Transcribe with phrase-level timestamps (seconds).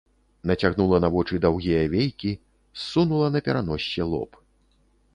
[0.51, 2.31] Нацягнула на вочы даўгія вейкі,
[2.85, 4.31] ссунула на пераноссе лоб.